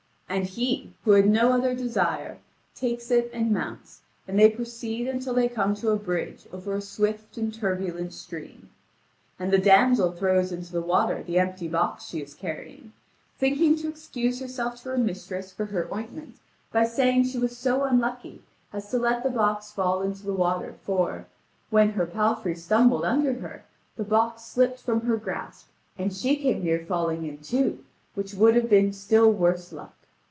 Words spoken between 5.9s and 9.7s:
bridge over a swift and turbulent stream. And the